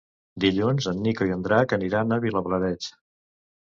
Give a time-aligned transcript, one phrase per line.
[0.45, 2.93] Dilluns en Nico i en Drac aniran a Vilablareix.